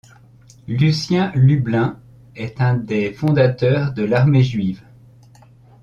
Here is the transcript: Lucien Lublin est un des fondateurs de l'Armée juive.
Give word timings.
Lucien 0.67 1.31
Lublin 1.35 1.99
est 2.35 2.59
un 2.59 2.73
des 2.73 3.13
fondateurs 3.13 3.93
de 3.93 4.01
l'Armée 4.03 4.41
juive. 4.43 4.81